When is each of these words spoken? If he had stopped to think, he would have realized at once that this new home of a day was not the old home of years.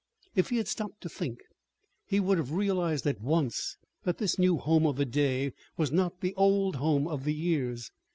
If 0.33 0.49
he 0.49 0.57
had 0.57 0.67
stopped 0.67 1.01
to 1.01 1.09
think, 1.09 1.37
he 2.07 2.19
would 2.19 2.39
have 2.39 2.53
realized 2.53 3.05
at 3.05 3.21
once 3.21 3.77
that 4.01 4.17
this 4.17 4.39
new 4.39 4.57
home 4.57 4.87
of 4.87 4.99
a 4.99 5.05
day 5.05 5.53
was 5.77 5.91
not 5.91 6.21
the 6.21 6.33
old 6.33 6.77
home 6.77 7.07
of 7.07 7.27
years. 7.27 7.91